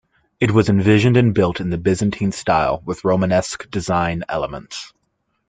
[0.39, 4.93] It was envisioned and built in the Byzantine style, with Romanesque design elements.